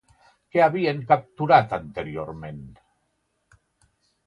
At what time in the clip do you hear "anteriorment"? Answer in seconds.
1.79-2.65